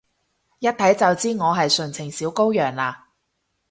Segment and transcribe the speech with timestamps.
[0.57, 3.09] 一睇就知我係純情小羔羊啦？